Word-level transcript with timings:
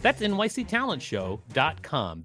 That's 0.00 0.22
nyctalentshow.com. 0.22 2.24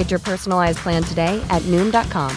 Get 0.00 0.10
your 0.10 0.18
personalized 0.18 0.78
plan 0.78 1.02
today 1.02 1.44
at 1.50 1.60
Noom.com. 1.64 2.34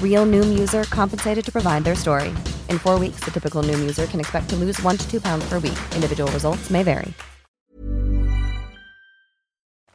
Real 0.00 0.24
Noom 0.24 0.56
user 0.56 0.84
compensated 0.84 1.44
to 1.44 1.50
provide 1.50 1.82
their 1.82 1.96
story. 1.96 2.28
In 2.70 2.78
four 2.78 2.96
weeks, 2.96 3.18
the 3.24 3.32
typical 3.32 3.60
Noom 3.64 3.80
user 3.80 4.06
can 4.06 4.20
expect 4.20 4.48
to 4.50 4.56
lose 4.56 4.80
one 4.82 4.96
to 4.96 5.10
two 5.10 5.20
pounds 5.20 5.48
per 5.48 5.58
week. 5.58 5.76
Individual 5.96 6.30
results 6.30 6.70
may 6.70 6.84
vary. 6.84 7.12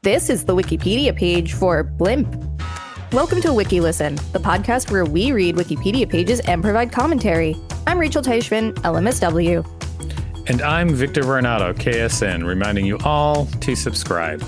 This 0.03 0.29
is 0.29 0.43
the 0.43 0.53
Wikipedia 0.53 1.15
page 1.15 1.53
for 1.53 1.83
Blimp. 1.83 2.27
Welcome 3.13 3.39
to 3.39 3.51
WikiListen, 3.51 4.19
the 4.33 4.39
podcast 4.39 4.91
where 4.91 5.05
we 5.05 5.31
read 5.31 5.55
Wikipedia 5.55 6.09
pages 6.09 6.41
and 6.41 6.61
provide 6.61 6.91
commentary. 6.91 7.55
I'm 7.87 7.99
Rachel 7.99 8.21
Teichman, 8.21 8.73
LMSW. 8.79 9.65
And 10.49 10.61
I'm 10.61 10.89
Victor 10.89 11.21
Varnado, 11.21 11.73
KSN, 11.73 12.45
reminding 12.45 12.85
you 12.85 12.97
all 13.05 13.45
to 13.61 13.77
subscribe. 13.77 14.43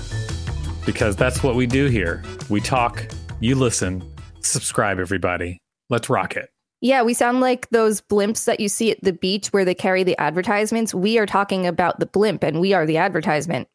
Because 0.86 1.16
that's 1.16 1.42
what 1.42 1.54
we 1.54 1.66
do 1.66 1.86
here. 1.86 2.22
We 2.48 2.60
talk, 2.60 3.06
you 3.40 3.54
listen, 3.54 4.02
subscribe, 4.40 4.98
everybody. 4.98 5.58
Let's 5.90 6.10
rock 6.10 6.36
it. 6.36 6.50
Yeah, 6.80 7.02
we 7.02 7.14
sound 7.14 7.40
like 7.40 7.68
those 7.70 8.02
blimps 8.02 8.44
that 8.44 8.60
you 8.60 8.68
see 8.68 8.90
at 8.90 9.02
the 9.02 9.14
beach 9.14 9.48
where 9.48 9.64
they 9.64 9.74
carry 9.74 10.02
the 10.02 10.18
advertisements. 10.20 10.92
We 10.92 11.18
are 11.18 11.24
talking 11.24 11.66
about 11.66 11.98
the 11.98 12.06
blimp 12.06 12.42
and 12.42 12.60
we 12.60 12.74
are 12.74 12.84
the 12.84 12.98
advertisement. 12.98 13.68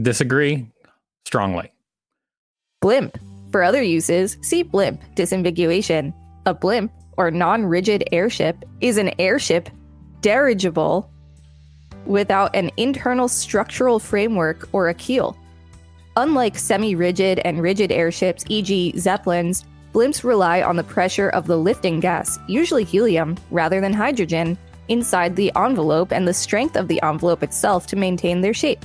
Disagree 0.00 0.66
strongly. 1.26 1.72
Blimp. 2.80 3.18
For 3.52 3.62
other 3.62 3.82
uses, 3.82 4.38
see 4.42 4.62
blimp 4.62 5.02
disambiguation. 5.14 6.14
A 6.46 6.54
blimp, 6.54 6.92
or 7.16 7.30
non 7.30 7.66
rigid 7.66 8.04
airship, 8.12 8.64
is 8.80 8.98
an 8.98 9.12
airship 9.18 9.68
dirigible 10.20 11.10
without 12.06 12.54
an 12.54 12.70
internal 12.76 13.28
structural 13.28 13.98
framework 13.98 14.68
or 14.72 14.88
a 14.88 14.94
keel. 14.94 15.36
Unlike 16.16 16.58
semi 16.58 16.94
rigid 16.94 17.40
and 17.40 17.60
rigid 17.60 17.92
airships, 17.92 18.44
e.g., 18.48 18.98
Zeppelins, 18.98 19.64
blimps 19.92 20.24
rely 20.24 20.62
on 20.62 20.76
the 20.76 20.84
pressure 20.84 21.28
of 21.28 21.46
the 21.46 21.58
lifting 21.58 22.00
gas, 22.00 22.38
usually 22.48 22.84
helium, 22.84 23.36
rather 23.50 23.82
than 23.82 23.92
hydrogen, 23.92 24.56
inside 24.88 25.36
the 25.36 25.52
envelope 25.56 26.12
and 26.12 26.26
the 26.26 26.32
strength 26.32 26.76
of 26.76 26.88
the 26.88 27.02
envelope 27.02 27.42
itself 27.42 27.86
to 27.88 27.96
maintain 27.96 28.40
their 28.40 28.54
shape. 28.54 28.84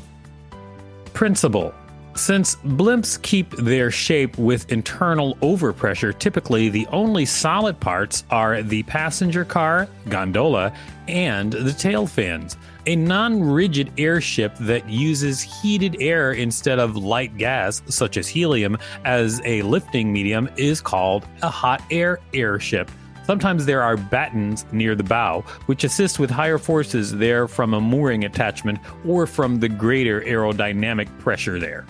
Principle 1.13 1.73
since 2.15 2.55
blimps 2.57 3.21
keep 3.21 3.51
their 3.51 3.89
shape 3.89 4.37
with 4.37 4.71
internal 4.71 5.35
overpressure, 5.37 6.17
typically 6.17 6.69
the 6.69 6.87
only 6.87 7.25
solid 7.25 7.79
parts 7.79 8.23
are 8.29 8.61
the 8.61 8.83
passenger 8.83 9.45
car, 9.45 9.87
gondola, 10.09 10.73
and 11.07 11.53
the 11.53 11.73
tail 11.73 12.05
fins. 12.05 12.57
A 12.85 12.95
non 12.95 13.41
rigid 13.41 13.91
airship 13.97 14.55
that 14.59 14.89
uses 14.89 15.41
heated 15.41 15.97
air 16.01 16.33
instead 16.33 16.79
of 16.79 16.97
light 16.97 17.37
gas, 17.37 17.81
such 17.87 18.17
as 18.17 18.27
helium, 18.27 18.77
as 19.05 19.41
a 19.45 19.61
lifting 19.61 20.11
medium 20.11 20.49
is 20.57 20.81
called 20.81 21.25
a 21.43 21.49
hot 21.49 21.81
air 21.91 22.19
airship. 22.33 22.89
Sometimes 23.23 23.65
there 23.65 23.83
are 23.83 23.97
battens 23.97 24.65
near 24.71 24.95
the 24.95 25.03
bow, 25.03 25.41
which 25.67 25.83
assist 25.83 26.19
with 26.19 26.29
higher 26.29 26.57
forces 26.57 27.15
there 27.15 27.47
from 27.47 27.73
a 27.73 27.79
mooring 27.79 28.25
attachment 28.25 28.79
or 29.07 29.27
from 29.27 29.59
the 29.59 29.69
greater 29.69 30.21
aerodynamic 30.21 31.07
pressure 31.19 31.59
there. 31.59 31.85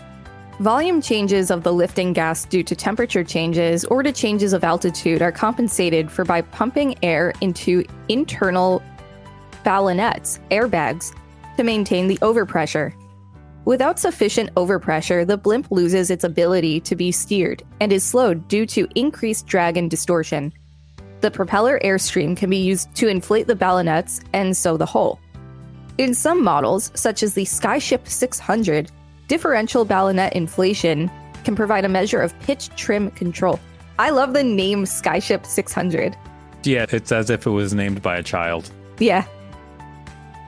Volume 0.60 1.02
changes 1.02 1.50
of 1.50 1.64
the 1.64 1.74
lifting 1.74 2.14
gas 2.14 2.46
due 2.46 2.62
to 2.64 2.76
temperature 2.76 3.24
changes 3.24 3.84
or 3.86 4.04
to 4.04 4.12
changes 4.12 4.54
of 4.54 4.64
altitude 4.64 5.22
are 5.22 5.32
compensated 5.32 6.12
for 6.12 6.24
by 6.24 6.42
pumping 6.42 6.96
air 7.04 7.34
into 7.42 7.84
internal 8.10 8.84
ballonets, 9.64 10.40
airbags, 10.52 11.16
to 11.58 11.64
maintain 11.64 12.08
the 12.08 12.18
overpressure. 12.18 12.94
Without 13.66 14.00
sufficient 14.00 14.54
overpressure, 14.56 15.26
the 15.26 15.38
blimp 15.38 15.72
loses 15.72 16.10
its 16.10 16.24
ability 16.24 16.80
to 16.82 16.96
be 16.96 17.12
steered 17.12 17.64
and 17.80 17.92
is 17.92 18.04
slowed 18.04 18.48
due 18.48 18.66
to 18.68 18.88
increased 18.96 19.48
drag 19.48 19.78
and 19.78 19.90
distortion. 19.90 20.52
The 21.22 21.32
propeller 21.32 21.80
airstream 21.84 22.36
can 22.36 22.50
be 22.50 22.58
used 22.58 22.94
to 22.96 23.08
inflate 23.08 23.48
the 23.48 23.56
ballonets 23.56 24.22
and 24.34 24.58
sew 24.58 24.78
the 24.78 24.86
hole. 24.86 25.20
In 25.98 26.16
some 26.16 26.44
models, 26.44 26.92
such 26.96 27.22
as 27.22 27.36
the 27.36 27.46
Skyship 27.46 28.08
600, 28.08 28.92
differential 29.32 29.86
ballonet 29.86 30.34
inflation 30.34 31.10
can 31.46 31.56
provide 31.56 31.86
a 31.86 31.88
measure 31.88 32.22
of 32.22 32.38
pitch 32.42 32.68
trim 32.76 33.10
control. 33.12 33.62
I 33.98 34.10
love 34.10 34.34
the 34.34 34.44
name 34.44 34.84
Skyship 34.84 35.46
600. 35.46 36.18
Yeah, 36.66 36.86
it's 36.90 37.14
as 37.14 37.30
if 37.30 37.48
it 37.48 37.50
was 37.50 37.74
named 37.74 38.02
by 38.02 38.18
a 38.18 38.24
child. 38.24 38.70
Yeah. 39.00 39.24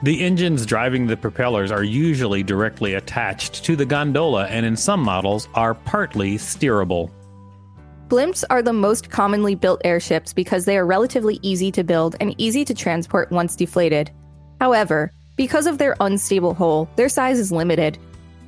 The 0.03 0.21
engines 0.21 0.65
driving 0.65 1.07
the 1.07 1.15
propellers 1.15 1.71
are 1.71 1.85
usually 1.85 2.43
directly 2.43 2.95
attached 2.95 3.63
to 3.63 3.77
the 3.77 3.85
gondola 3.85 4.47
and 4.47 4.65
in 4.65 4.75
some 4.75 4.99
models 4.99 5.47
are 5.53 5.75
partly 5.75 6.35
steerable. 6.35 7.09
Blimps 8.09 8.43
are 8.49 8.61
the 8.61 8.73
most 8.73 9.09
commonly 9.09 9.55
built 9.55 9.79
airships 9.85 10.33
because 10.33 10.65
they 10.65 10.77
are 10.77 10.85
relatively 10.85 11.39
easy 11.41 11.71
to 11.71 11.85
build 11.85 12.17
and 12.19 12.35
easy 12.37 12.65
to 12.65 12.73
transport 12.73 13.31
once 13.31 13.55
deflated. 13.55 14.11
However, 14.59 15.13
because 15.37 15.67
of 15.67 15.77
their 15.77 15.95
unstable 16.01 16.53
hull, 16.53 16.89
their 16.97 17.07
size 17.07 17.39
is 17.39 17.49
limited, 17.49 17.97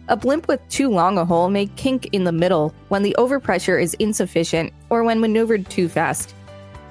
a 0.08 0.16
blimp 0.18 0.48
with 0.48 0.68
too 0.70 0.90
long 0.90 1.18
a 1.18 1.26
hull 1.26 1.50
may 1.50 1.68
kink 1.68 2.10
in 2.12 2.24
the 2.24 2.32
middle 2.32 2.74
when 2.90 3.04
the 3.04 3.16
overpressure 3.18 3.82
is 3.82 3.94
insufficient 3.96 4.74
or 4.90 5.04
when 5.04 5.20
maneuvered 5.20 5.70
too 5.70 5.90
fast. 5.90 6.36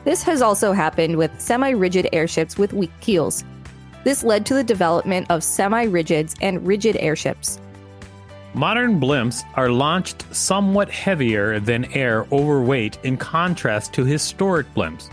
This 0.04 0.22
has 0.22 0.42
also 0.42 0.72
happened 0.72 1.16
with 1.16 1.40
semi 1.40 1.70
rigid 1.70 2.08
airships 2.12 2.58
with 2.58 2.72
weak 2.72 2.92
keels. 3.00 3.44
This 4.04 4.22
led 4.22 4.44
to 4.46 4.54
the 4.54 4.64
development 4.64 5.26
of 5.30 5.42
semi 5.42 5.86
rigids 5.86 6.34
and 6.42 6.66
rigid 6.66 6.96
airships. 6.96 7.58
Modern 8.52 9.00
blimps 9.00 9.42
are 9.54 9.70
launched 9.70 10.24
somewhat 10.32 10.90
heavier 10.90 11.58
than 11.58 11.86
air 11.86 12.26
overweight 12.30 12.98
in 13.02 13.16
contrast 13.16 13.92
to 13.94 14.04
historic 14.04 14.72
blimps. 14.74 15.10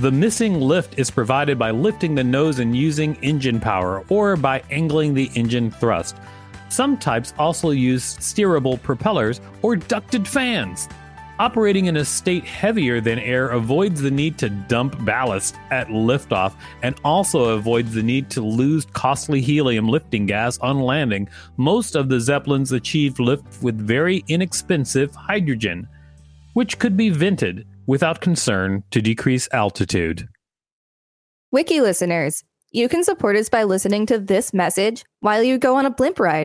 The 0.00 0.12
missing 0.12 0.60
lift 0.60 0.98
is 0.98 1.10
provided 1.10 1.58
by 1.58 1.72
lifting 1.72 2.14
the 2.14 2.22
nose 2.22 2.60
and 2.60 2.74
using 2.76 3.16
engine 3.16 3.58
power, 3.58 4.04
or 4.08 4.36
by 4.36 4.62
angling 4.70 5.12
the 5.12 5.28
engine 5.34 5.72
thrust. 5.72 6.16
Some 6.68 6.96
types 6.98 7.34
also 7.38 7.70
use 7.70 8.16
steerable 8.16 8.82
propellers 8.82 9.40
or 9.62 9.76
ducted 9.76 10.26
fans. 10.26 10.88
Operating 11.40 11.86
in 11.86 11.98
a 11.98 12.04
state 12.04 12.44
heavier 12.44 13.00
than 13.00 13.20
air 13.20 13.50
avoids 13.50 14.00
the 14.00 14.10
need 14.10 14.38
to 14.38 14.50
dump 14.50 15.04
ballast 15.04 15.54
at 15.70 15.86
liftoff 15.86 16.54
and 16.82 16.96
also 17.04 17.56
avoids 17.56 17.94
the 17.94 18.02
need 18.02 18.28
to 18.30 18.40
lose 18.40 18.84
costly 18.86 19.40
helium 19.40 19.88
lifting 19.88 20.26
gas 20.26 20.58
on 20.58 20.80
landing. 20.80 21.28
Most 21.56 21.94
of 21.94 22.08
the 22.08 22.18
Zeppelins 22.18 22.72
achieved 22.72 23.20
lift 23.20 23.44
with 23.62 23.78
very 23.78 24.24
inexpensive 24.26 25.14
hydrogen, 25.14 25.86
which 26.54 26.80
could 26.80 26.96
be 26.96 27.08
vented 27.08 27.64
without 27.86 28.20
concern 28.20 28.82
to 28.90 29.00
decrease 29.00 29.48
altitude. 29.52 30.28
Wiki 31.52 31.80
listeners, 31.80 32.42
you 32.72 32.88
can 32.88 33.04
support 33.04 33.36
us 33.36 33.48
by 33.48 33.62
listening 33.62 34.06
to 34.06 34.18
this 34.18 34.52
message 34.52 35.04
while 35.20 35.42
you 35.42 35.56
go 35.56 35.76
on 35.76 35.86
a 35.86 35.90
blimp 35.90 36.18
ride. 36.18 36.44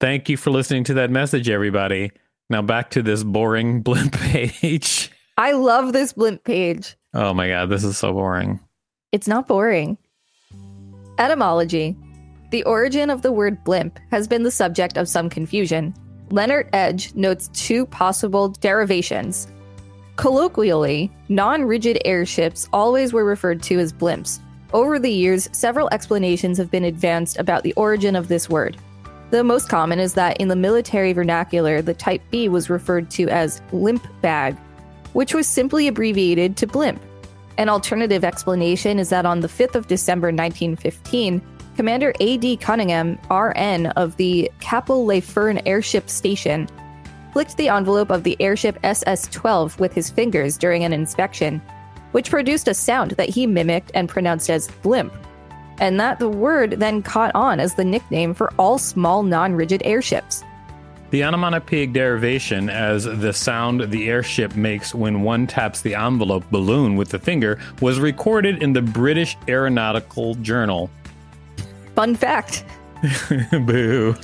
Thank 0.00 0.30
you 0.30 0.38
for 0.38 0.50
listening 0.50 0.84
to 0.84 0.94
that 0.94 1.10
message, 1.10 1.50
everybody. 1.50 2.10
Now 2.48 2.62
back 2.62 2.90
to 2.90 3.02
this 3.02 3.22
boring 3.22 3.82
blimp 3.82 4.12
page. 4.12 5.10
I 5.36 5.52
love 5.52 5.92
this 5.92 6.14
blimp 6.14 6.42
page. 6.42 6.96
Oh 7.12 7.34
my 7.34 7.48
god, 7.48 7.68
this 7.68 7.84
is 7.84 7.98
so 7.98 8.12
boring. 8.12 8.60
It's 9.12 9.28
not 9.28 9.46
boring. 9.46 9.98
Etymology 11.18 11.96
The 12.50 12.64
origin 12.64 13.10
of 13.10 13.20
the 13.20 13.30
word 13.30 13.62
blimp 13.62 13.98
has 14.10 14.26
been 14.26 14.42
the 14.42 14.50
subject 14.50 14.96
of 14.96 15.06
some 15.06 15.28
confusion. 15.28 15.94
Leonard 16.30 16.70
Edge 16.72 17.14
notes 17.14 17.50
two 17.52 17.84
possible 17.86 18.48
derivations. 18.48 19.48
Colloquially, 20.16 21.12
non 21.28 21.64
rigid 21.64 22.00
airships 22.06 22.68
always 22.72 23.12
were 23.12 23.24
referred 23.24 23.62
to 23.64 23.78
as 23.78 23.92
blimps. 23.92 24.40
Over 24.72 24.98
the 24.98 25.10
years, 25.10 25.50
several 25.52 25.90
explanations 25.92 26.56
have 26.56 26.70
been 26.70 26.84
advanced 26.84 27.38
about 27.38 27.64
the 27.64 27.74
origin 27.74 28.16
of 28.16 28.28
this 28.28 28.48
word. 28.48 28.78
The 29.30 29.44
most 29.44 29.68
common 29.68 30.00
is 30.00 30.14
that 30.14 30.38
in 30.38 30.48
the 30.48 30.56
military 30.56 31.12
vernacular, 31.12 31.82
the 31.82 31.94
Type 31.94 32.20
B 32.30 32.48
was 32.48 32.68
referred 32.68 33.10
to 33.12 33.28
as 33.28 33.62
limp 33.70 34.04
bag, 34.20 34.56
which 35.12 35.34
was 35.34 35.46
simply 35.46 35.86
abbreviated 35.86 36.56
to 36.56 36.66
blimp. 36.66 37.00
An 37.56 37.68
alternative 37.68 38.24
explanation 38.24 38.98
is 38.98 39.08
that 39.10 39.26
on 39.26 39.38
the 39.38 39.48
5th 39.48 39.76
of 39.76 39.86
December 39.86 40.28
1915, 40.28 41.40
Commander 41.76 42.12
A.D. 42.18 42.56
Cunningham, 42.56 43.18
RN 43.30 43.86
of 43.88 44.16
the 44.16 44.50
Capel-le-Ferne 44.58 45.62
Airship 45.64 46.10
Station, 46.10 46.68
flicked 47.32 47.56
the 47.56 47.68
envelope 47.68 48.10
of 48.10 48.24
the 48.24 48.36
airship 48.40 48.78
SS 48.82 49.28
12 49.28 49.78
with 49.78 49.92
his 49.92 50.10
fingers 50.10 50.58
during 50.58 50.82
an 50.82 50.92
inspection, 50.92 51.62
which 52.10 52.30
produced 52.30 52.66
a 52.66 52.74
sound 52.74 53.12
that 53.12 53.28
he 53.28 53.46
mimicked 53.46 53.92
and 53.94 54.08
pronounced 54.08 54.50
as 54.50 54.68
blimp, 54.82 55.12
and 55.80 55.98
that 55.98 56.18
the 56.18 56.28
word 56.28 56.72
then 56.72 57.02
caught 57.02 57.34
on 57.34 57.58
as 57.58 57.74
the 57.74 57.84
nickname 57.84 58.34
for 58.34 58.52
all 58.58 58.78
small 58.78 59.24
non 59.24 59.54
rigid 59.54 59.82
airships. 59.84 60.44
The 61.10 61.24
onomatopoeic 61.24 61.92
derivation 61.92 62.70
as 62.70 63.02
the 63.04 63.32
sound 63.32 63.90
the 63.90 64.08
airship 64.08 64.54
makes 64.54 64.94
when 64.94 65.22
one 65.22 65.48
taps 65.48 65.80
the 65.80 65.96
envelope 65.96 66.44
balloon 66.52 66.94
with 66.94 67.08
the 67.08 67.18
finger 67.18 67.58
was 67.80 67.98
recorded 67.98 68.62
in 68.62 68.74
the 68.74 68.82
British 68.82 69.36
Aeronautical 69.48 70.36
Journal. 70.36 70.88
Fun 71.96 72.14
fact 72.14 72.64
Boo. 73.66 74.14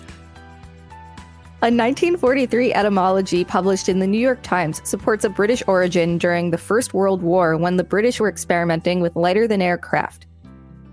A 1.63 1.73
1943 1.73 2.75
etymology 2.75 3.43
published 3.43 3.89
in 3.89 3.99
the 3.99 4.07
New 4.07 4.21
York 4.21 4.41
Times 4.43 4.81
supports 4.85 5.25
a 5.25 5.31
British 5.31 5.63
origin 5.67 6.19
during 6.19 6.51
the 6.51 6.59
First 6.59 6.95
World 6.95 7.23
War 7.23 7.57
when 7.57 7.79
the 7.79 7.83
British 7.83 8.21
were 8.21 8.29
experimenting 8.29 9.01
with 9.01 9.17
lighter 9.17 9.49
than 9.49 9.63
air 9.63 9.79
craft. 9.79 10.27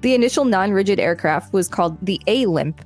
The 0.03 0.13
initial 0.13 0.43
non 0.43 0.73
rigid 0.73 0.99
aircraft 0.99 1.53
was 1.53 1.69
called 1.69 1.97
the 2.05 2.19
A 2.27 2.45
Limp, 2.45 2.83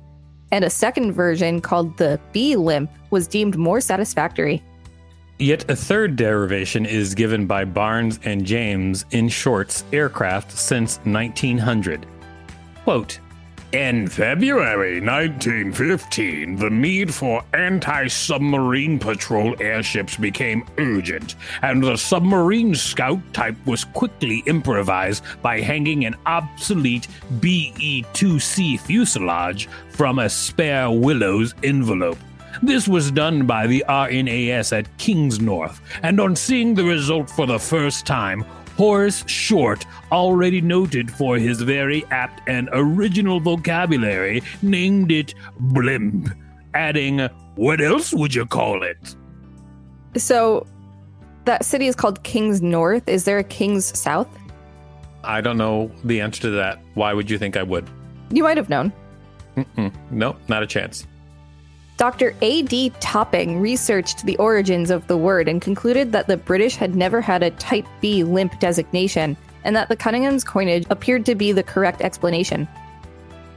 and 0.52 0.64
a 0.64 0.70
second 0.70 1.12
version 1.12 1.60
called 1.60 1.96
the 1.96 2.20
B 2.30 2.54
Limp 2.54 2.92
was 3.10 3.26
deemed 3.26 3.58
more 3.58 3.80
satisfactory. 3.80 4.62
Yet 5.40 5.68
a 5.68 5.74
third 5.74 6.14
derivation 6.14 6.86
is 6.86 7.16
given 7.16 7.44
by 7.48 7.64
Barnes 7.64 8.20
and 8.22 8.46
James 8.46 9.04
in 9.10 9.28
Short's 9.28 9.82
aircraft 9.92 10.52
since 10.52 10.98
1900. 10.98 12.06
Quote, 12.84 13.18
in 13.72 14.08
February 14.08 15.00
1915, 15.00 16.56
the 16.56 16.70
need 16.70 17.12
for 17.12 17.42
anti 17.52 18.06
submarine 18.06 18.98
patrol 18.98 19.54
airships 19.60 20.16
became 20.16 20.64
urgent, 20.78 21.34
and 21.60 21.82
the 21.82 21.96
submarine 21.96 22.74
scout 22.74 23.20
type 23.34 23.56
was 23.66 23.84
quickly 23.84 24.42
improvised 24.46 25.22
by 25.42 25.60
hanging 25.60 26.06
an 26.06 26.16
obsolete 26.24 27.08
BE 27.40 28.04
2C 28.14 28.80
fuselage 28.80 29.68
from 29.90 30.18
a 30.18 30.30
spare 30.30 30.90
Willows 30.90 31.54
envelope. 31.62 32.18
This 32.62 32.88
was 32.88 33.10
done 33.10 33.46
by 33.46 33.66
the 33.66 33.84
RNAS 33.88 34.76
at 34.76 34.96
Kingsnorth, 34.98 35.80
and 36.02 36.18
on 36.18 36.34
seeing 36.34 36.74
the 36.74 36.84
result 36.84 37.30
for 37.30 37.46
the 37.46 37.58
first 37.58 38.06
time, 38.06 38.44
Horace 38.78 39.24
Short, 39.26 39.84
already 40.12 40.60
noted 40.60 41.10
for 41.10 41.36
his 41.36 41.60
very 41.60 42.04
apt 42.12 42.48
and 42.48 42.68
original 42.72 43.40
vocabulary, 43.40 44.40
named 44.62 45.10
it 45.10 45.34
blimp, 45.58 46.28
adding, 46.74 47.18
What 47.56 47.80
else 47.80 48.14
would 48.14 48.32
you 48.32 48.46
call 48.46 48.84
it? 48.84 49.16
So, 50.16 50.64
that 51.44 51.64
city 51.64 51.88
is 51.88 51.96
called 51.96 52.22
Kings 52.22 52.62
North. 52.62 53.08
Is 53.08 53.24
there 53.24 53.38
a 53.38 53.44
Kings 53.44 53.98
South? 53.98 54.28
I 55.24 55.40
don't 55.40 55.58
know 55.58 55.90
the 56.04 56.20
answer 56.20 56.42
to 56.42 56.50
that. 56.50 56.78
Why 56.94 57.12
would 57.12 57.28
you 57.28 57.36
think 57.36 57.56
I 57.56 57.64
would? 57.64 57.90
You 58.30 58.44
might 58.44 58.56
have 58.56 58.68
known. 58.68 58.92
Mm-mm. 59.56 59.92
Nope, 60.12 60.38
not 60.46 60.62
a 60.62 60.66
chance. 60.68 61.04
Dr. 61.98 62.32
A.D. 62.42 62.92
Topping 63.00 63.60
researched 63.60 64.24
the 64.24 64.36
origins 64.36 64.90
of 64.90 65.04
the 65.08 65.16
word 65.16 65.48
and 65.48 65.60
concluded 65.60 66.12
that 66.12 66.28
the 66.28 66.36
British 66.36 66.76
had 66.76 66.94
never 66.94 67.20
had 67.20 67.42
a 67.42 67.50
Type 67.50 67.86
B 68.00 68.22
limp 68.22 68.58
designation, 68.60 69.36
and 69.64 69.74
that 69.74 69.88
the 69.88 69.96
Cunningham's 69.96 70.44
coinage 70.44 70.86
appeared 70.90 71.26
to 71.26 71.34
be 71.34 71.50
the 71.50 71.64
correct 71.64 72.00
explanation. 72.00 72.68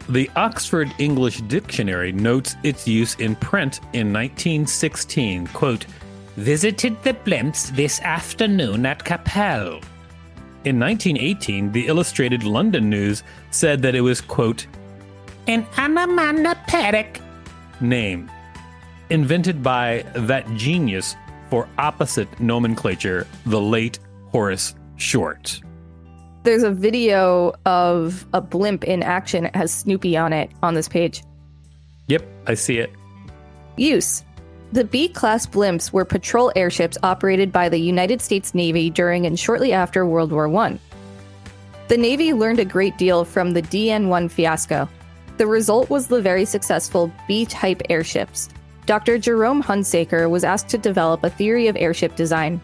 The 0.10 0.27
Oxford 0.36 0.91
English 0.98 1.41
Dictionary 1.41 2.12
notes 2.12 2.55
its 2.63 2.88
use 2.88 3.13
in 3.15 3.36
print 3.36 3.77
in 3.93 4.12
1916. 4.12 5.45
Quote, 5.48 5.86
Visited 6.36 7.01
the 7.03 7.13
Blimps 7.13 7.69
this 7.75 8.01
afternoon 8.01 8.88
at 8.88 9.03
Capel. 9.05 9.81
In 10.65 10.79
1918, 10.79 11.71
the 11.71 11.86
Illustrated 11.86 12.43
London 12.43 12.89
News 12.89 13.21
said 13.51 13.83
that 13.83 13.93
it 13.93 14.01
was, 14.01 14.19
quote, 14.19 14.65
an 15.48 15.67
onomatopoeic 15.77 17.20
name, 17.81 18.31
invented 19.09 19.61
by 19.61 20.05
that 20.15 20.47
genius 20.55 21.15
for 21.50 21.67
opposite 21.77 22.39
nomenclature, 22.39 23.27
the 23.45 23.59
late 23.59 24.00
Horace 24.31 24.75
Short. 24.95 25.61
There's 26.43 26.63
a 26.63 26.71
video 26.71 27.53
of 27.65 28.25
a 28.33 28.41
blimp 28.41 28.83
in 28.83 29.03
action. 29.03 29.45
It 29.45 29.55
has 29.55 29.71
Snoopy 29.71 30.17
on 30.17 30.33
it 30.33 30.51
on 30.63 30.73
this 30.73 30.88
page. 30.88 31.23
Yep, 32.07 32.25
I 32.47 32.55
see 32.55 32.79
it. 32.79 32.91
Use 33.77 34.23
The 34.71 34.83
B 34.83 35.07
class 35.07 35.45
blimps 35.45 35.91
were 35.93 36.05
patrol 36.05 36.51
airships 36.55 36.97
operated 37.03 37.51
by 37.51 37.69
the 37.69 37.77
United 37.77 38.21
States 38.21 38.55
Navy 38.55 38.89
during 38.89 39.25
and 39.25 39.39
shortly 39.39 39.71
after 39.71 40.05
World 40.05 40.31
War 40.31 40.47
I. 40.55 40.79
The 41.89 41.97
Navy 41.97 42.33
learned 42.33 42.59
a 42.59 42.65
great 42.65 42.97
deal 42.97 43.25
from 43.25 43.51
the 43.51 43.61
DN 43.61 44.07
1 44.07 44.29
fiasco. 44.29 44.88
The 45.38 45.47
result 45.47 45.89
was 45.89 46.07
the 46.07 46.21
very 46.21 46.45
successful 46.45 47.11
B 47.27 47.45
type 47.45 47.81
airships. 47.89 48.50
Dr. 48.85 49.17
Jerome 49.17 49.63
Hunsaker 49.63 50.29
was 50.29 50.43
asked 50.43 50.69
to 50.69 50.77
develop 50.77 51.23
a 51.23 51.29
theory 51.29 51.67
of 51.67 51.77
airship 51.77 52.15
design. 52.15 52.59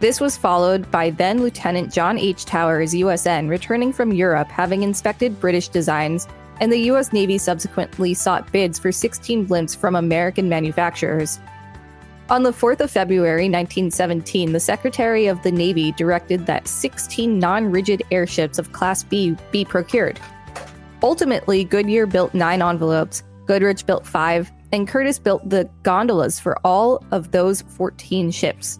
This 0.00 0.20
was 0.20 0.36
followed 0.36 0.90
by 0.90 1.10
then 1.10 1.40
Lieutenant 1.40 1.92
John 1.92 2.18
H. 2.18 2.44
Towers, 2.44 2.92
USN, 2.92 3.48
returning 3.48 3.92
from 3.92 4.12
Europe 4.12 4.48
having 4.48 4.82
inspected 4.82 5.40
British 5.40 5.68
designs, 5.68 6.28
and 6.60 6.70
the 6.70 6.90
US 6.90 7.12
Navy 7.12 7.38
subsequently 7.38 8.14
sought 8.14 8.50
bids 8.52 8.78
for 8.78 8.92
16 8.92 9.46
blimps 9.46 9.76
from 9.76 9.96
American 9.96 10.48
manufacturers. 10.48 11.40
On 12.30 12.42
the 12.42 12.52
4th 12.52 12.80
of 12.80 12.90
February 12.90 13.50
1917, 13.50 14.52
the 14.52 14.60
Secretary 14.60 15.26
of 15.26 15.42
the 15.42 15.52
Navy 15.52 15.92
directed 15.92 16.46
that 16.46 16.68
16 16.68 17.38
non 17.38 17.70
rigid 17.70 18.02
airships 18.10 18.58
of 18.58 18.72
Class 18.72 19.02
B 19.02 19.36
be 19.50 19.64
procured. 19.64 20.18
Ultimately, 21.04 21.64
Goodyear 21.64 22.06
built 22.06 22.32
nine 22.32 22.62
envelopes, 22.62 23.22
Goodrich 23.44 23.84
built 23.84 24.06
five, 24.06 24.50
and 24.72 24.88
Curtiss 24.88 25.18
built 25.18 25.46
the 25.46 25.68
gondolas 25.82 26.40
for 26.40 26.58
all 26.64 27.04
of 27.10 27.30
those 27.30 27.60
14 27.60 28.30
ships. 28.30 28.78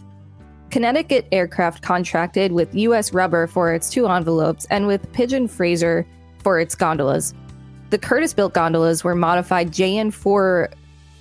Connecticut 0.71 1.29
Aircraft 1.33 1.83
contracted 1.83 2.53
with 2.53 2.75
U.S. 2.75 3.13
Rubber 3.13 3.47
for 3.47 3.75
its 3.75 3.91
two 3.91 4.09
envelopes 4.09 4.67
and 4.71 4.87
with 4.87 5.13
Pigeon 5.13 5.47
Fraser 5.47 6.07
for 6.43 6.59
its 6.59 6.75
gondolas. 6.75 7.35
The 7.91 7.99
Curtiss 7.99 8.33
built 8.33 8.55
gondolas 8.55 9.05
were 9.05 9.15
modified 9.15 9.71
JN 9.71 10.11
4 10.11 10.71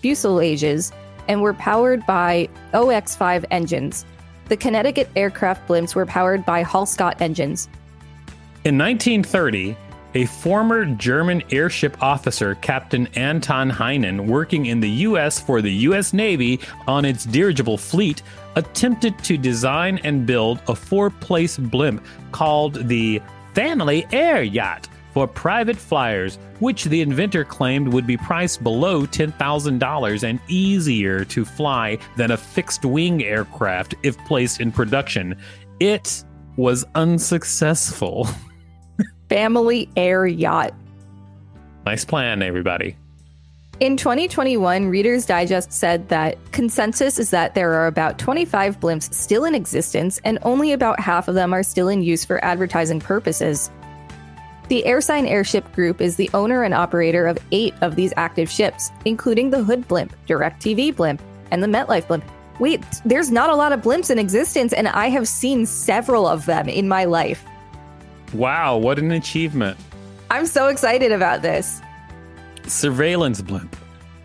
fuselages 0.02 0.94
and 1.28 1.42
were 1.42 1.54
powered 1.54 2.06
by 2.06 2.48
OX 2.74 3.14
5 3.14 3.46
engines. 3.52 4.06
The 4.48 4.56
Connecticut 4.56 5.10
aircraft 5.18 5.68
blimps 5.68 5.96
were 5.96 6.06
powered 6.06 6.46
by 6.46 6.62
Hall-Scott 6.62 7.20
engines. 7.20 7.68
In 8.64 8.78
1930, 8.78 9.76
a 10.16 10.26
former 10.26 10.86
German 10.86 11.44
airship 11.52 12.02
officer, 12.02 12.56
Captain 12.56 13.08
Anton 13.16 13.70
Heinen, 13.70 14.28
working 14.28 14.68
in 14.68 14.80
the 14.80 14.90
U.S. 14.90 15.40
for 15.40 15.62
the 15.62 15.72
U.S. 15.72 16.14
Navy 16.14 16.60
on 16.88 17.06
its 17.06 17.26
dirigible 17.26 17.78
fleet, 17.78 18.22
attempted 18.56 19.18
to 19.20 19.38
design 19.38 20.00
and 20.04 20.26
build 20.26 20.62
a 20.68 20.76
four 20.76 21.10
place 21.10 21.58
blimp 21.58 22.06
called 22.32 22.88
the 22.88 23.22
Family 23.54 24.06
Air 24.12 24.44
Yacht 24.44 24.88
for 25.14 25.28
private 25.28 25.78
flyers, 25.78 26.40
which 26.60 26.86
the 26.86 27.02
inventor 27.02 27.44
claimed 27.46 27.94
would 27.94 28.08
be 28.08 28.18
priced 28.18 28.64
below 28.64 29.06
$10,000 29.06 30.24
and 30.24 30.40
easier 30.48 31.24
to 31.26 31.46
fly 31.46 31.98
than 32.18 32.32
a 32.32 32.38
fixed 32.38 32.84
wing 32.84 33.24
aircraft 33.24 33.94
if 34.04 34.18
placed 34.26 34.60
in 34.60 34.72
production. 34.72 35.38
It 35.80 36.24
was 36.58 36.84
unsuccessful. 36.96 38.28
Family 39.30 39.90
Air 39.96 40.26
Yacht. 40.26 40.74
Nice 41.86 42.06
plan, 42.06 42.42
everybody. 42.42 42.96
In 43.80 43.98
2021, 43.98 44.88
Reader's 44.88 45.26
Digest 45.26 45.74
said 45.74 46.08
that 46.10 46.38
consensus 46.52 47.18
is 47.18 47.32
that 47.32 47.56
there 47.56 47.74
are 47.74 47.88
about 47.88 48.20
25 48.20 48.80
blimps 48.80 49.12
still 49.14 49.46
in 49.46 49.56
existence, 49.56 50.22
and 50.24 50.38
only 50.44 50.72
about 50.72 51.00
half 51.00 51.28
of 51.28 51.36
them 51.36 51.54
are 51.54 51.64
still 51.64 51.90
in 51.90 52.04
use 52.04 52.24
for 52.24 52.44
advertising 52.46 53.00
purposes. 53.00 53.72
The 54.70 54.84
AirSign 54.86 55.28
Airship 55.28 55.70
Group 55.74 56.02
is 56.02 56.16
the 56.16 56.30
owner 56.34 56.64
and 56.64 56.74
operator 56.74 57.26
of 57.26 57.38
eight 57.52 57.74
of 57.82 57.96
these 57.96 58.14
active 58.16 58.50
ships, 58.50 58.92
including 59.06 59.50
the 59.50 59.64
Hood 59.64 59.88
blimp, 59.88 60.16
DirecTV 60.28 60.96
blimp, 60.96 61.22
and 61.52 61.62
the 61.62 61.68
MetLife 61.68 62.08
blimp. 62.08 62.24
Wait, 62.60 62.82
there's 63.04 63.32
not 63.32 63.50
a 63.50 63.56
lot 63.56 63.74
of 63.74 63.82
blimps 63.82 64.12
in 64.12 64.20
existence, 64.20 64.72
and 64.72 64.88
I 64.88 65.10
have 65.10 65.28
seen 65.28 65.66
several 65.66 66.28
of 66.28 66.46
them 66.46 66.70
in 66.70 66.88
my 66.88 67.06
life. 67.06 67.44
Wow, 68.34 68.78
what 68.78 69.00
an 69.00 69.12
achievement. 69.12 69.78
I'm 70.32 70.46
so 70.46 70.68
excited 70.68 71.12
about 71.12 71.42
this. 71.44 71.82
Surveillance 72.66 73.42
blimp. 73.42 73.76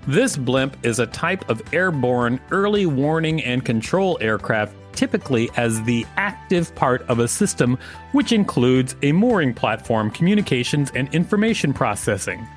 This 0.07 0.37
blimp 0.37 0.77
is 0.83 0.99
a 0.99 1.07
type 1.07 1.49
of 1.51 1.61
airborne 1.75 2.41
early 2.51 2.87
warning 2.87 3.45
and 3.45 3.63
control 3.63 4.17
aircraft, 4.23 4.75
typically 4.93 5.51
as 5.59 5.83
the 5.83 6.07
active 6.17 6.75
part 6.75 7.03
of 7.11 7.19
a 7.19 7.29
system 7.29 7.77
which 8.13 8.33
includes 8.33 8.97
a 9.03 9.13
mooring 9.13 9.53
platform, 9.53 10.11
communications, 10.11 10.91
and 10.95 11.13
information 11.15 11.75
processing. 11.75 12.49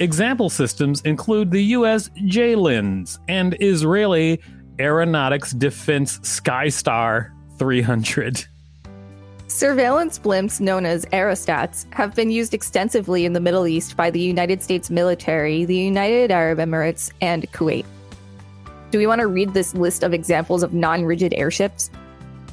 Example 0.00 0.50
systems 0.50 1.00
include 1.02 1.50
the 1.50 1.62
US 1.62 2.10
JLENS 2.10 3.18
and 3.28 3.56
Israeli 3.58 4.40
Aeronautics 4.78 5.52
Defense 5.52 6.20
Skystar 6.22 7.32
300. 7.58 8.46
Surveillance 9.50 10.18
blimps 10.18 10.60
known 10.60 10.84
as 10.84 11.06
aerostats 11.06 11.90
have 11.94 12.14
been 12.14 12.30
used 12.30 12.52
extensively 12.52 13.24
in 13.24 13.32
the 13.32 13.40
Middle 13.40 13.66
East 13.66 13.96
by 13.96 14.10
the 14.10 14.20
United 14.20 14.62
States 14.62 14.90
military, 14.90 15.64
the 15.64 15.74
United 15.74 16.30
Arab 16.30 16.58
Emirates, 16.58 17.10
and 17.22 17.50
Kuwait. 17.52 17.86
Do 18.90 18.98
we 18.98 19.06
want 19.06 19.22
to 19.22 19.26
read 19.26 19.54
this 19.54 19.74
list 19.74 20.02
of 20.02 20.12
examples 20.12 20.62
of 20.62 20.74
non 20.74 21.02
rigid 21.02 21.32
airships? 21.32 21.90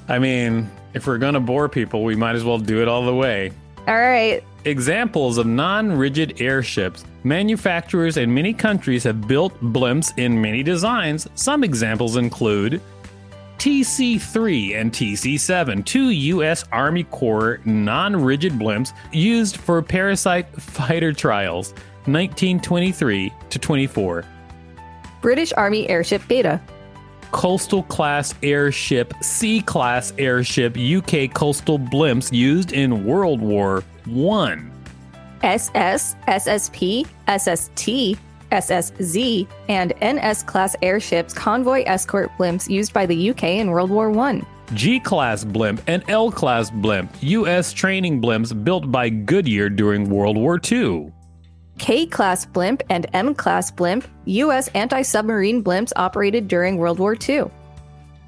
I 0.07 0.19
mean, 0.19 0.69
if 0.93 1.05
we're 1.05 1.17
going 1.17 1.33
to 1.33 1.41
bore 1.41 1.67
people, 1.67 2.05
we 2.05 2.15
might 2.15 2.35
as 2.35 2.45
well 2.45 2.59
do 2.59 2.81
it 2.81 2.87
all 2.87 3.05
the 3.05 3.13
way. 3.13 3.51
All 3.89 3.99
right. 3.99 4.41
Examples 4.63 5.37
of 5.37 5.45
non 5.45 5.91
rigid 5.91 6.41
airships. 6.41 7.03
Manufacturers 7.25 8.15
in 8.15 8.33
many 8.33 8.53
countries 8.53 9.03
have 9.03 9.27
built 9.27 9.53
blimps 9.61 10.17
in 10.17 10.41
many 10.41 10.63
designs. 10.63 11.27
Some 11.35 11.61
examples 11.63 12.15
include 12.15 12.81
TC 13.57 14.21
3 14.21 14.73
and 14.75 14.91
TC 14.91 15.39
7, 15.39 15.83
two 15.83 16.09
U.S. 16.09 16.63
Army 16.71 17.03
Corps 17.05 17.59
non 17.65 18.15
rigid 18.15 18.53
blimps 18.53 18.93
used 19.11 19.57
for 19.57 19.81
parasite 19.81 20.47
fighter 20.61 21.13
trials, 21.13 21.71
1923 22.05 23.33
to 23.49 23.59
24. 23.59 24.25
British 25.21 25.53
Army 25.53 25.89
Airship 25.89 26.21
Beta. 26.27 26.61
Coastal 27.31 27.83
class 27.83 28.35
airship, 28.43 29.13
C 29.21 29.61
class 29.61 30.13
airship, 30.17 30.77
UK 30.77 31.33
coastal 31.33 31.79
blimps 31.79 32.31
used 32.31 32.71
in 32.71 33.05
World 33.05 33.41
War 33.41 33.83
One. 34.05 34.71
SS, 35.41 36.15
SSP, 36.27 37.05
SST, 37.27 38.19
SSZ, 38.51 39.47
and 39.69 39.93
NS 40.01 40.43
class 40.43 40.75
airships 40.81 41.33
convoy 41.33 41.83
escort 41.85 42.31
blimps 42.37 42.69
used 42.69 42.93
by 42.93 43.05
the 43.05 43.29
UK 43.29 43.43
in 43.43 43.71
World 43.71 43.89
War 43.89 44.15
I. 44.19 44.41
G 44.73 44.99
class 44.99 45.43
blimp 45.43 45.81
and 45.87 46.03
L 46.09 46.31
class 46.31 46.71
blimp, 46.71 47.11
U.S. 47.21 47.71
training 47.71 48.21
blimps 48.21 48.63
built 48.63 48.91
by 48.91 49.09
Goodyear 49.09 49.69
during 49.69 50.09
World 50.09 50.37
War 50.37 50.59
II. 50.71 51.11
K 51.77 52.05
class 52.05 52.45
blimp 52.45 52.81
and 52.89 53.05
M 53.13 53.35
class 53.35 53.69
blimp, 53.69 54.07
U.S. 54.25 54.67
anti 54.69 55.01
submarine 55.01 55.63
blimps 55.63 55.91
operated 55.95 56.47
during 56.47 56.77
World 56.77 56.99
War 56.99 57.15
II. 57.15 57.45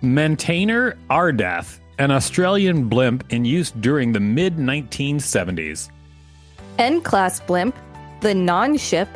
Maintainer 0.02 0.96
Ardath, 1.10 1.80
an 1.98 2.12
Australian 2.12 2.88
blimp 2.88 3.24
in 3.30 3.46
use 3.46 3.72
during 3.72 4.12
the 4.12 4.20
mid 4.20 4.58
1970s. 4.58 5.90
N 6.78 7.02
class 7.02 7.40
blimp, 7.40 7.76
the 8.22 8.34
Nan 8.34 8.78
ship, 8.78 9.10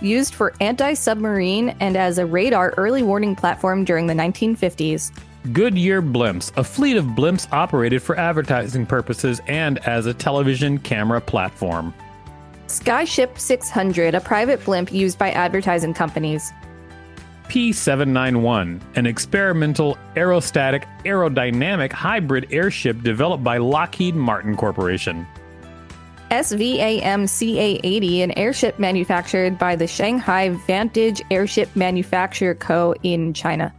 used 0.00 0.34
for 0.34 0.54
anti 0.60 0.94
submarine 0.94 1.70
and 1.80 1.96
as 1.96 2.18
a 2.18 2.26
radar 2.26 2.74
early 2.76 3.02
warning 3.02 3.34
platform 3.36 3.84
during 3.84 4.06
the 4.06 4.14
1950s. 4.14 5.12
Goodyear 5.52 6.02
Blimps, 6.02 6.56
a 6.56 6.64
fleet 6.64 6.96
of 6.96 7.04
blimps 7.04 7.50
operated 7.52 8.02
for 8.02 8.18
advertising 8.18 8.86
purposes 8.86 9.40
and 9.46 9.78
as 9.86 10.06
a 10.06 10.14
television 10.14 10.78
camera 10.78 11.20
platform. 11.20 11.94
Skyship 12.66 13.38
600, 13.38 14.14
a 14.14 14.20
private 14.20 14.62
blimp 14.64 14.92
used 14.92 15.18
by 15.18 15.30
advertising 15.30 15.94
companies. 15.94 16.52
P 17.48 17.72
791, 17.72 18.82
an 18.94 19.06
experimental 19.06 19.96
aerostatic 20.16 20.84
aerodynamic 21.04 21.92
hybrid 21.92 22.46
airship 22.52 23.02
developed 23.02 23.42
by 23.42 23.56
Lockheed 23.56 24.14
Martin 24.14 24.54
Corporation. 24.54 25.26
SVAM 26.30 27.26
CA 27.26 27.80
80, 27.82 28.22
an 28.22 28.38
airship 28.38 28.78
manufactured 28.78 29.58
by 29.58 29.76
the 29.76 29.86
Shanghai 29.86 30.50
Vantage 30.66 31.22
Airship 31.30 31.74
Manufacturer 31.74 32.54
Co. 32.54 32.94
in 33.02 33.32
China. 33.32 33.74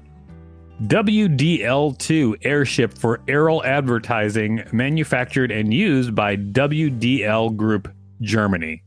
WDL 0.84 1.98
2 1.98 2.38
airship 2.44 2.98
for 2.98 3.20
aerial 3.28 3.64
advertising, 3.66 4.64
manufactured 4.72 5.52
and 5.52 5.74
used 5.74 6.16
by 6.16 6.38
WDL 6.38 7.56
Group, 7.56 7.94
Germany. 8.22 8.84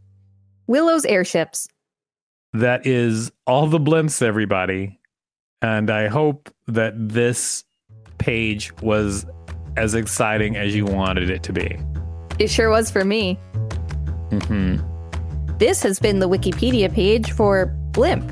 Willows 0.66 1.04
Airships. 1.04 1.68
That 2.54 2.86
is 2.86 3.30
all 3.46 3.66
the 3.66 3.78
blimps, 3.78 4.22
everybody. 4.22 4.98
And 5.60 5.90
I 5.90 6.08
hope 6.08 6.52
that 6.66 6.94
this 6.96 7.64
page 8.18 8.72
was 8.80 9.26
as 9.76 9.94
exciting 9.94 10.56
as 10.56 10.74
you 10.74 10.86
wanted 10.86 11.30
it 11.30 11.42
to 11.44 11.52
be. 11.52 11.78
It 12.38 12.48
sure 12.48 12.70
was 12.70 12.90
for 12.90 13.04
me. 13.04 13.38
Hmm 14.40 14.76
This 15.58 15.82
has 15.82 15.98
been 15.98 16.18
the 16.18 16.28
Wikipedia 16.28 16.92
page 16.92 17.32
for 17.32 17.66
Blimp. 17.92 18.30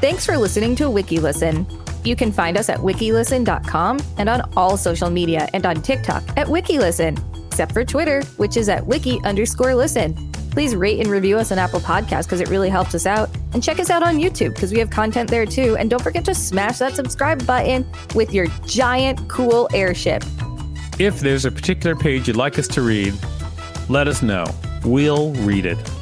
Thanks 0.00 0.24
for 0.26 0.36
listening 0.36 0.74
to 0.76 0.84
WikiListen. 0.84 2.06
You 2.06 2.16
can 2.16 2.32
find 2.32 2.56
us 2.56 2.68
at 2.68 2.78
wikilisten.com 2.78 4.00
and 4.18 4.28
on 4.28 4.52
all 4.56 4.76
social 4.76 5.10
media 5.10 5.48
and 5.52 5.64
on 5.64 5.76
TikTok 5.82 6.24
at 6.36 6.48
WikiListen, 6.48 7.46
except 7.46 7.72
for 7.72 7.84
Twitter, 7.84 8.22
which 8.36 8.56
is 8.56 8.68
at 8.68 8.84
wiki 8.86 9.20
underscore 9.24 9.74
listen. 9.74 10.32
Please 10.50 10.76
rate 10.76 11.00
and 11.00 11.08
review 11.08 11.38
us 11.38 11.50
on 11.50 11.58
Apple 11.58 11.80
Podcasts 11.80 12.24
because 12.24 12.40
it 12.40 12.48
really 12.48 12.68
helps 12.68 12.94
us 12.94 13.06
out. 13.06 13.30
And 13.54 13.62
check 13.62 13.78
us 13.80 13.88
out 13.88 14.02
on 14.02 14.18
YouTube 14.18 14.54
because 14.54 14.70
we 14.70 14.78
have 14.80 14.90
content 14.90 15.30
there 15.30 15.46
too. 15.46 15.76
And 15.78 15.88
don't 15.88 16.02
forget 16.02 16.24
to 16.26 16.34
smash 16.34 16.78
that 16.78 16.94
subscribe 16.94 17.46
button 17.46 17.86
with 18.14 18.34
your 18.34 18.46
giant 18.66 19.28
cool 19.28 19.68
airship. 19.72 20.22
If 20.98 21.20
there's 21.20 21.46
a 21.46 21.50
particular 21.50 21.96
page 21.96 22.28
you'd 22.28 22.36
like 22.36 22.58
us 22.58 22.68
to 22.68 22.82
read, 22.82 23.14
let 23.88 24.08
us 24.08 24.20
know. 24.20 24.44
We'll 24.84 25.32
read 25.34 25.64
it. 25.64 26.01